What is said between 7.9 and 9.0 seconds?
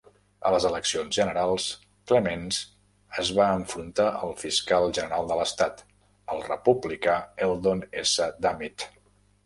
S. Dummit.